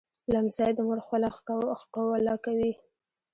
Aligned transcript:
لمسی 0.33 0.71
د 0.75 0.79
مور 0.87 0.99
خوله 1.05 1.29
ښکوله 2.27 2.33
کوي. 2.45 2.73